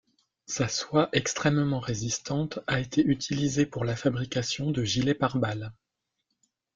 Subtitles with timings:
[0.47, 5.73] Sa soie extrêmement résistante a été utilisée pour la fabrication de gilets pare-balles.